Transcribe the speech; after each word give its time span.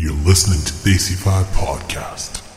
You're 0.00 0.14
listening 0.14 0.60
to 0.64 0.72
the 0.82 0.94
AC5 0.94 1.44
Podcast. 1.52 2.49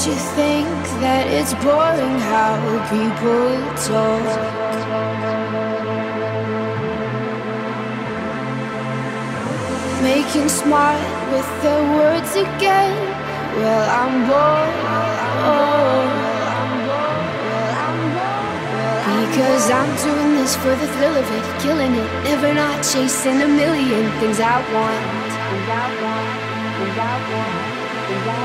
Don't 0.00 0.16
you 0.16 0.20
think 0.32 0.66
that 1.04 1.28
it's 1.28 1.52
boring 1.60 2.16
how 2.32 2.56
people 2.88 3.52
talk? 3.84 4.24
Making 10.00 10.48
smart 10.48 10.96
with 11.28 11.44
their 11.60 11.84
words 12.00 12.32
again. 12.32 12.96
Well, 13.60 13.84
I'm 14.00 14.24
bored. 14.24 14.72
Because 19.04 19.68
I'm 19.68 19.92
doing 20.00 20.32
this 20.40 20.56
for 20.56 20.74
the 20.80 20.88
thrill 20.96 21.12
of 21.12 21.28
it, 21.28 21.44
killing 21.60 21.92
it, 21.92 22.08
never 22.24 22.54
not 22.54 22.82
chasing 22.82 23.42
a 23.42 23.48
million 23.48 24.10
things 24.16 24.40
I 24.40 24.64
want. 24.72 25.04
Things 25.44 25.68
I 25.68 25.92
want. 26.00 26.24
Things 26.80 26.96
I 26.96 27.20
want. 27.28 28.08
Things 28.08 28.28
I 28.28 28.38
want. 28.38 28.39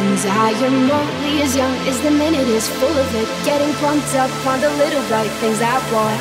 I 0.00 0.50
am 0.50 0.90
only 0.90 1.42
as 1.42 1.56
young 1.56 1.74
as 1.88 2.00
the 2.02 2.10
minute 2.10 2.46
is 2.46 2.68
full 2.68 2.96
of 2.96 3.14
it. 3.14 3.28
Getting 3.44 3.74
pumped 3.74 4.14
up 4.14 4.30
on 4.46 4.60
the 4.60 4.70
little 4.70 5.02
bright 5.08 5.30
things 5.40 5.60
I 5.60 5.74
want. 5.92 6.20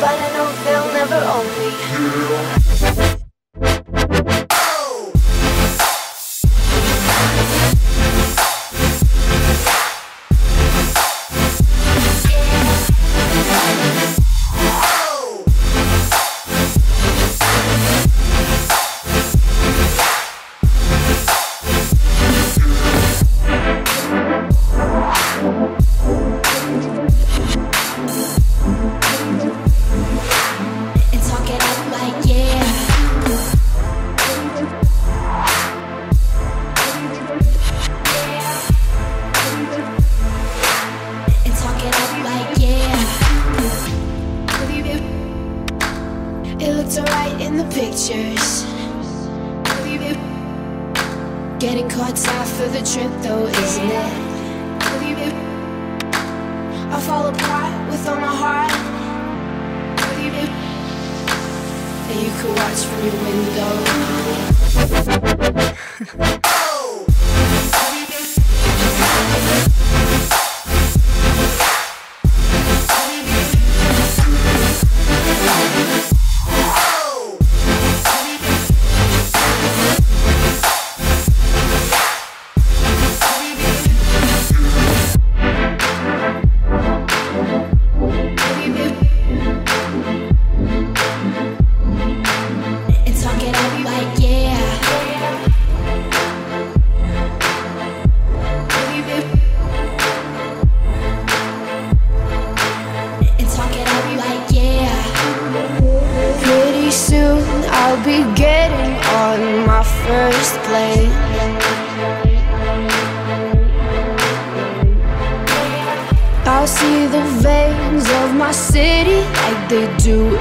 But 0.00 0.16
I 0.18 0.28
know 0.32 0.48
they'll 0.64 0.92
never 0.92 1.20
own 1.34 1.46
me. 3.10 3.15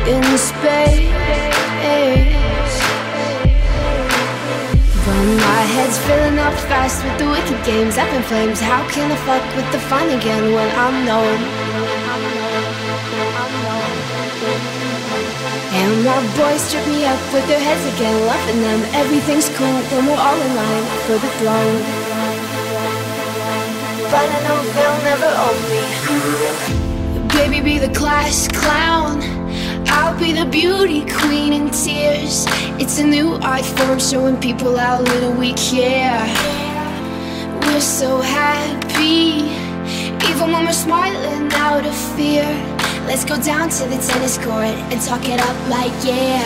In 0.08 0.24
space. 0.38 1.10
But 5.06 5.26
my 5.38 5.62
head's 5.76 5.98
filling 6.00 6.40
up 6.40 6.54
fast 6.66 7.04
with 7.04 7.18
the 7.20 7.30
wicked 7.30 7.64
games 7.64 7.98
up 7.98 8.12
in 8.12 8.24
flames. 8.24 8.60
How 8.60 8.82
can 8.90 9.12
I 9.12 9.16
fuck 9.28 9.44
with 9.56 9.72
the 9.72 9.80
fun 9.80 10.10
again 10.10 10.54
when 10.54 10.70
I'm 10.76 11.06
known? 11.06 11.38
And 15.78 16.04
my 16.04 16.20
boys 16.36 16.72
trip 16.72 16.88
me 16.88 17.06
up 17.06 17.22
with 17.34 17.46
their 17.48 17.60
heads 17.60 17.86
again, 17.96 18.18
loving 18.26 18.62
them. 18.62 18.82
Everything's 18.94 19.50
cool 19.58 19.78
when 19.94 20.06
we're 20.08 20.18
all 20.18 20.42
in 20.42 20.56
line 20.56 20.86
for 21.06 21.18
the 21.22 21.30
throne. 21.38 21.82
But 24.10 24.26
I 24.26 24.40
know 24.48 24.58
they'll 24.74 25.02
never 25.06 25.30
own 25.46 25.60
me. 25.70 25.84
Baby, 27.30 27.60
be 27.62 27.78
the 27.78 27.94
class 27.94 28.48
clown. 28.48 29.22
I'll 29.88 30.18
be 30.18 30.32
the 30.32 30.46
beauty 30.46 31.06
queen 31.06 31.54
in 31.54 31.70
tears. 31.70 32.46
It's 32.80 33.00
a 33.00 33.06
new 33.06 33.34
art 33.42 33.66
form 33.66 34.00
showing 34.00 34.38
people 34.38 34.78
how 34.78 35.02
little 35.02 35.34
we 35.34 35.54
care. 35.54 36.26
We're 37.62 37.82
so 37.82 38.22
happy, 38.22 39.50
even 40.30 40.52
when 40.52 40.66
we're 40.66 40.74
smiling 40.74 41.52
out 41.54 41.86
of 41.86 41.96
fear. 42.16 42.46
Let's 43.08 43.24
go 43.26 43.42
down 43.42 43.70
to 43.70 43.84
the 43.86 43.98
tennis 43.98 44.38
court 44.38 44.76
and 44.92 45.02
talk 45.02 45.28
it 45.30 45.40
up 45.40 45.70
like 45.70 45.94
yeah. 46.04 46.44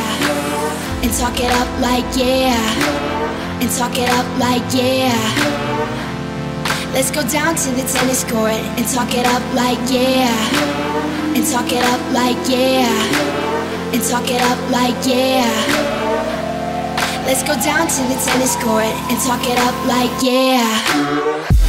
And 1.01 1.11
talk 1.13 1.39
it 1.39 1.51
up 1.51 1.69
like 1.79 2.05
yeah. 2.17 2.59
And 3.61 3.69
talk 3.71 3.97
it 3.97 4.09
up 4.09 4.27
like 4.39 4.63
yeah. 4.73 5.15
Let's 6.93 7.11
go 7.11 7.21
down 7.29 7.55
to 7.55 7.69
the 7.71 7.83
tennis 7.83 8.23
court 8.23 8.59
and 8.77 8.85
talk 8.87 9.13
it 9.13 9.25
up 9.25 9.43
like 9.53 9.79
yeah. 9.89 11.18
And 11.35 11.45
talk 11.45 11.71
it 11.71 11.83
up 11.83 12.01
like 12.11 12.37
yeah. 12.49 12.89
And 13.93 14.01
talk 14.03 14.29
it 14.29 14.41
up 14.41 14.59
like 14.71 14.95
yeah. 15.05 15.49
Let's 17.25 17.43
go 17.43 17.53
down 17.61 17.87
to 17.87 18.01
the 18.09 18.17
tennis 18.25 18.55
court 18.55 18.93
and 19.09 19.19
talk 19.21 19.45
it 19.45 19.59
up 19.59 19.75
like 19.85 20.11
yeah. 20.23 21.59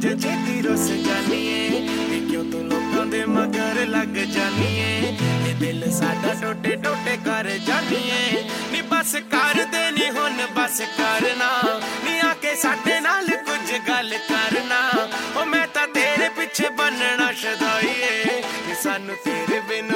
ਜੇ 0.00 0.08
ਛੇਤੀ 0.08 0.60
ਰੁੱਸ 0.62 0.86
ਜਾਨੀਏ 1.06 1.68
ਤੇ 2.10 2.20
ਕਿਉਂ 2.30 2.44
ਤੂੰ 2.44 2.60
ਲੋਕਾਂ 2.60 3.06
ਦੇ 3.06 3.24
ਮਗਰ 3.24 3.86
ਲੱਗ 3.86 4.16
ਜਾਨੀਏ। 4.34 5.16
ਇਹ 5.48 5.54
ਦਿਲ 5.54 5.90
ਸਾਡਾ 5.92 6.34
ਟੋਟੇ 6.42 6.76
ਟੋਟੇ 6.76 7.16
ਕਰ 7.24 7.50
ਜਾਨੀਏ। 7.66 8.44
ਨੀ 8.72 8.80
ਬਸ 8.82 9.14
ਕਰਦੇ 9.30 9.90
ਨੀ 9.90 10.10
ਹੁਣ 10.10 10.46
ਬਸ 10.56 10.80
ਕਰਨਾ। 10.98 11.50
ਨੀ 12.04 12.18
ਆ 12.18 12.34
ਕੇ 12.42 12.54
ਸਾਡੇ 12.54 13.00
ਨਾਲ 13.00 13.28
ਕੁਝ 13.46 13.78
ਗੱਲ 13.88 14.14
ਕਰਨਾ। 14.28 14.80
ਉਹ 15.40 15.46
ਮੈਂ 15.46 15.66
ਤਾਂ 15.74 15.86
ਤੇਰੇ 15.86 16.28
ਪਿੱਛੇ 16.28 16.68
ਬੰਨਣਾ 16.68 17.32
ਸ਼ਦਾਈਏ। 17.32 18.42
ਸਾਨੂੰ 18.82 19.16
ਤੇਰੇ 19.24 19.60
ਬਿਨ 19.60 19.90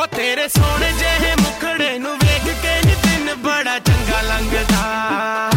ਹੋ 0.00 0.04
ਤੇਰੇ 0.06 0.46
ਸੋਹਣੇ 0.48 0.90
ਜਿਹੇ 0.98 1.34
ਮੁਖੜੇ 1.36 1.98
ਨੂੰ 1.98 2.12
ਵੇਖ 2.18 2.44
ਕੇ 2.62 2.74
ਨੀ 2.84 2.94
ਦਿਨ 3.02 3.34
ਬੜਾ 3.42 3.78
ਚੰਗਾ 3.78 4.20
ਲੰਘਦਾ 4.22 4.84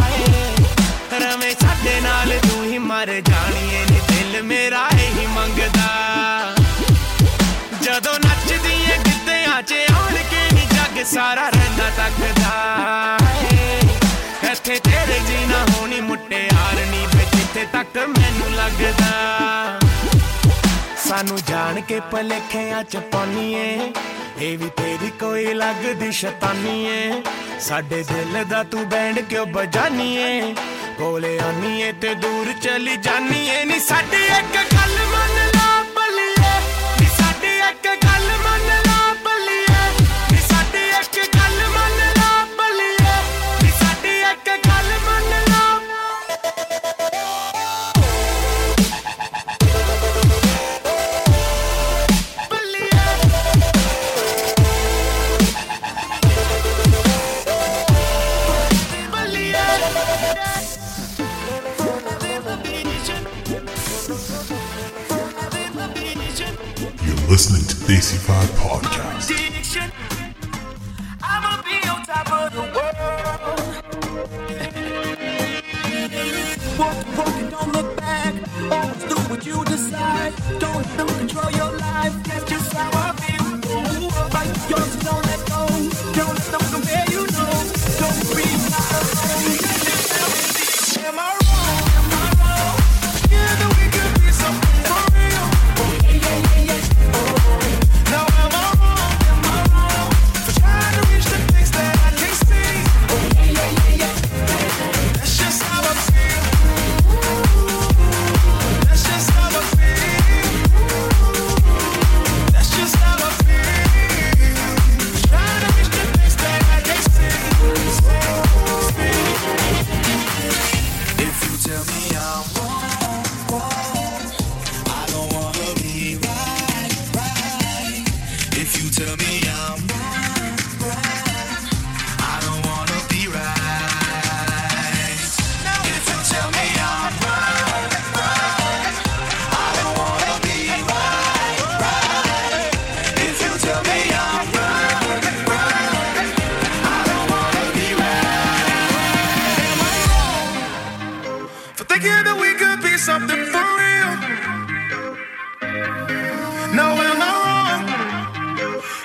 ਏ। 0.10 1.20
ਰਵੇਂ 1.20 1.54
ਸਾਡੇ 1.62 2.00
ਨਾਲ 2.02 2.34
ਤੂੰ 2.40 2.64
ਹੀ 2.64 2.78
ਮਰ 2.78 3.12
ਜਾਣੀਏ 3.30 3.86
ਨੀ, 3.92 4.00
ਦਿਲ 4.10 4.42
ਮੇਰਾ 4.44 4.88
ਇਹੀ 4.96 5.26
ਮੰਗਦਾ 5.28 5.88
ਜਦੋਂ 7.84 8.14
ਨੱਚਦੀ 8.20 8.74
ਏ 8.84 8.98
ਗਿੱਧਿਆਂ 9.06 9.62
'ਚ 9.62 9.74
ਆਣ 9.94 10.18
ਕੇ 10.32 10.44
ਨੀ 10.56 10.66
ਜੱਗ 10.74 11.04
ਸਾਰਾ 11.14 11.48
ਰਹਿੰਦਾ 11.50 11.90
ਤੱਕਦਾ 11.98 13.18
ਏ। 13.54 13.80
ਇੱਥੇ 14.52 14.80
ਤੇਰੇ 14.80 15.20
ਜੀਣਾ 15.28 15.66
ਹੋਣੀ 15.72 16.02
ਮੁਟਿਆਰ 16.02 16.86
ਨੀ 16.92 17.06
ਵੇ 17.16 17.26
ਜਿੱਥੇ 17.36 17.66
ਤੱਕ 17.74 17.98
ਮੈਨੂੰ 17.98 18.52
ਲੱਗਦਾ 18.56 19.80
ਸਾਨੂੰ 21.08 21.38
ਜਾਣ 21.48 21.80
ਕੇ 21.82 22.00
ਭਲੇਖਿਆਂ 22.12 22.84
ਚ 22.84 22.98
ਪਾਉਣੀਏ 23.12 23.92
ਇਹ 24.44 24.58
ਵੀ 24.58 24.70
ਤੇਰੀ 24.78 25.10
ਕੋਈ 25.20 25.54
ਲੱਗਦੀ 25.54 26.12
ਸ਼ੈਤਾਨੀਏ। 26.12 27.22
ਸਾਡੇ 27.60 28.02
ਦਿਲ 28.04 28.44
ਦਾ 28.44 28.64
ਤੂੰ 28.64 28.88
ਬੈਂਡ 28.90 29.20
ਕਿਉਂ 29.20 29.46
ਬਜਾਨੀਏ 29.48 30.54
ਕੋਲੇ 30.98 31.38
ਆਨੀਏ 31.40 31.92
ਤੇ 32.02 32.14
ਦੂਰ 32.16 32.52
ਚਲੀ 32.62 32.96
ਜਾਨੀਏ। 32.98 33.64
ਨੀ 33.66 33.80
ਸਾਡੀ 33.80 34.24
ਇੱਕ 34.40 34.56
ਗੱਲ 34.74 34.98
ਮੰਨ 35.12 35.38
ਲਾ 35.56 35.70
ਬੱਲੀਏ 35.96 36.43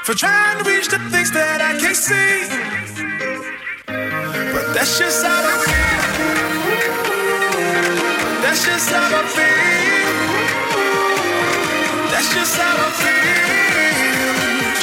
for 0.09 0.15
trying 0.15 0.57
to 0.57 0.65
reach 0.65 0.89
the 0.89 0.99
things 1.11 1.31
that 1.33 1.61
I 1.61 1.77
can't 1.79 1.95
see? 1.95 2.49
But 4.55 4.73
that's 4.73 4.99
just 4.99 5.23
how 5.23 5.37
I 5.37 5.57
feel. 5.69 6.01
That's 8.41 8.65
just 8.65 8.89
how 8.89 9.05
I 9.05 9.23
feel. 9.37 10.09
That's 12.11 12.35
just 12.35 12.57
how 12.57 12.87
I 12.87 12.91
feel. 13.03 13.37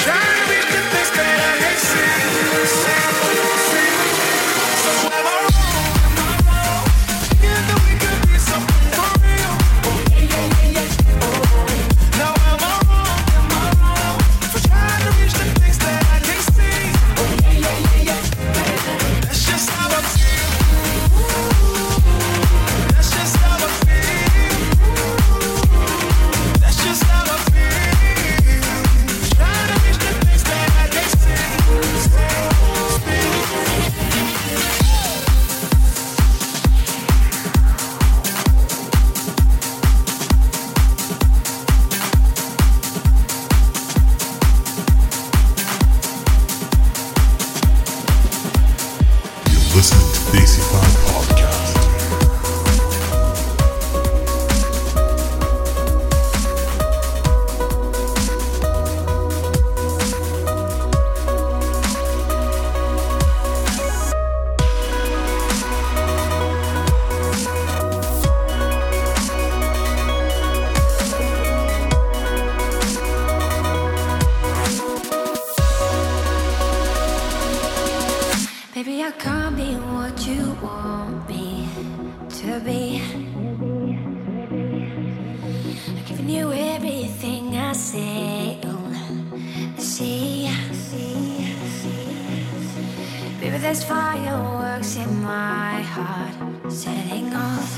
Trying 0.05 0.37
to 0.37 0.45
reach 0.51 0.69
the 0.75 0.81
things 0.93 1.11
that 1.17 1.37
I 1.41 1.53
can't 1.57 1.81
see. 3.09 3.14
My 95.71 95.81
heart 95.95 96.35
setting 96.71 97.27
off. 97.33 97.71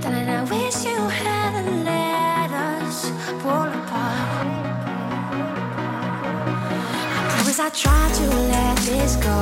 Darling, 0.00 0.28
I 0.38 0.40
wish 0.52 0.78
you 0.88 1.00
hadn't 1.22 1.72
let 1.92 2.50
us 2.70 2.98
fall 3.42 3.70
apart. 3.80 4.46
Cause 7.44 7.60
I 7.66 7.70
tried 7.82 8.12
to 8.20 8.26
let 8.52 8.76
this 8.90 9.12
go, 9.28 9.40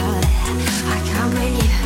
but 0.00 0.24
I 0.94 0.98
can't 1.08 1.30
breathe. 1.34 1.78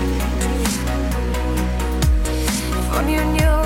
If 2.79 2.87
only 2.97 3.13
you 3.19 3.25
knew 3.35 3.66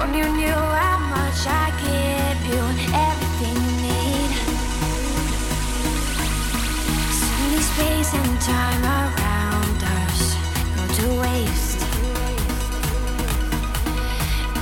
only 0.00 0.18
you 0.18 0.32
knew 0.32 0.60
how 0.80 0.98
much 1.14 1.46
I 1.46 1.70
give 1.84 2.40
you 2.50 2.62
everything 3.06 3.56
you 3.64 3.74
need. 3.86 4.30
Suddenly 7.20 7.62
space 7.72 8.10
and 8.14 8.40
time 8.40 8.84
around 8.84 9.78
us 10.02 10.20
go 10.76 10.82
to 10.98 11.06
waste. 11.22 11.80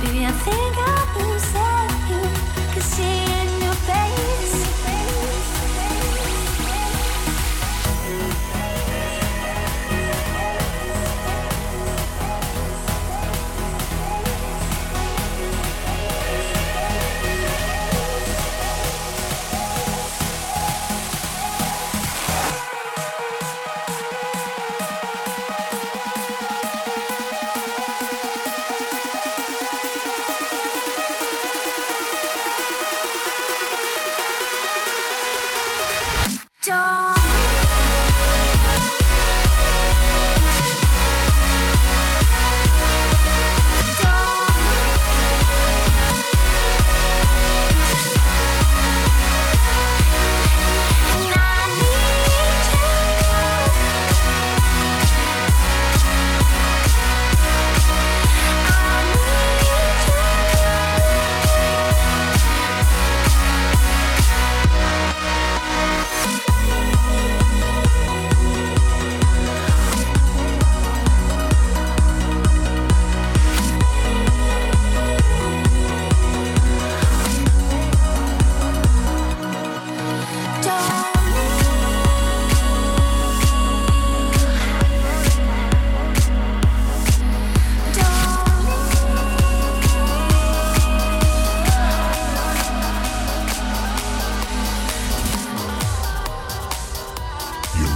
Baby, 0.01 0.25
I 0.25 0.31
think 0.45 0.72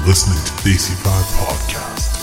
listening 0.08 0.42
to 0.46 0.64
the 0.64 0.70
AC5 0.70 1.22
Podcast. 1.36 2.17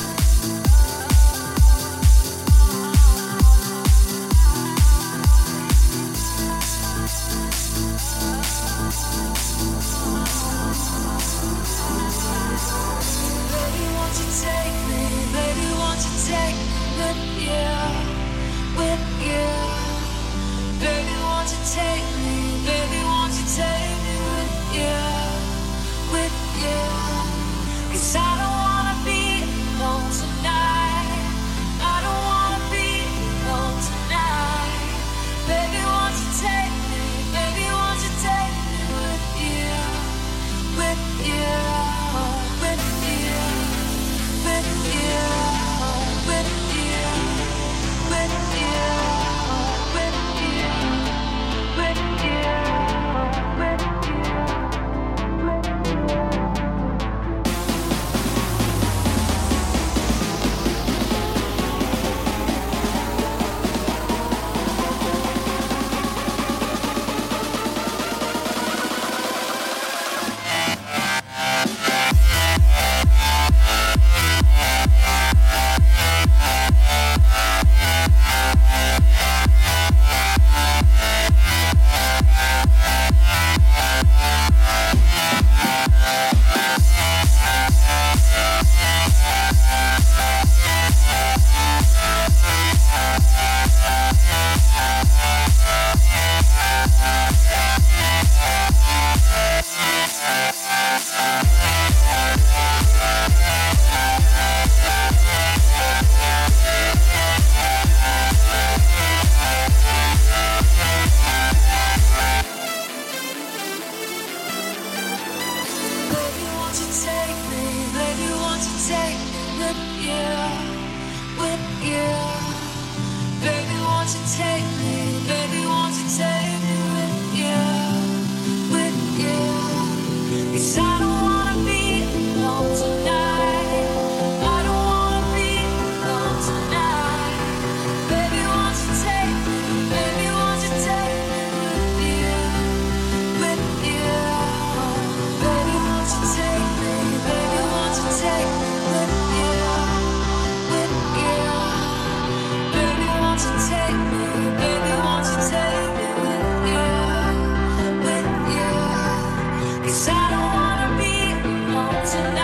tonight. 162.14 162.43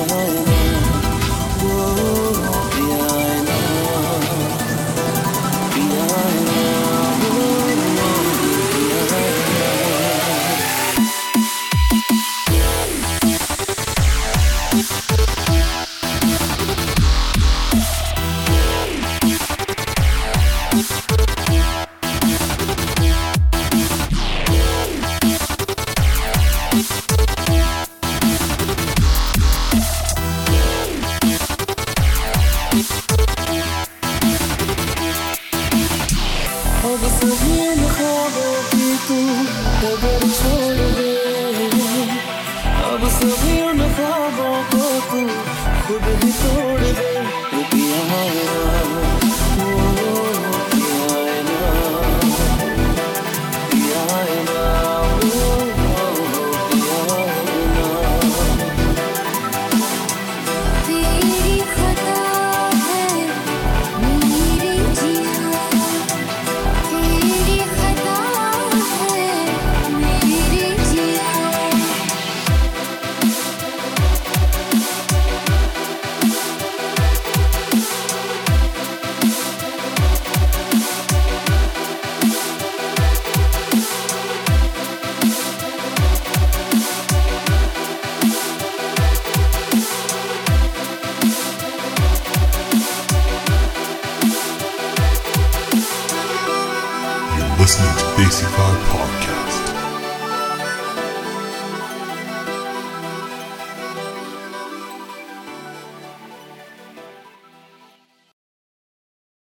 Oh. 0.00 0.77